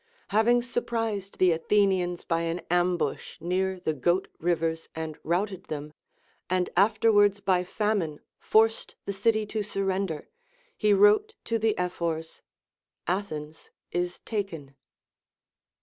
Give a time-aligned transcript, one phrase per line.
[0.29, 5.93] Having surprised the Athenians by an ambush near the Goat Rivers and routed them,
[6.49, 10.27] and after Avards by famine forced the city to surrender,
[10.75, 12.41] he wrote to the Ephors,
[13.05, 14.73] Athens is taken.